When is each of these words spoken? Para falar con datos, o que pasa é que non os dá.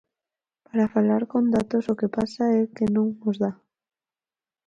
Para 0.65 0.89
falar 0.95 1.23
con 1.31 1.43
datos, 1.55 1.83
o 1.91 1.97
que 1.99 2.07
pasa 2.17 2.43
é 2.59 2.61
que 2.75 2.85
non 2.95 3.07
os 3.29 3.35
dá. 3.43 3.51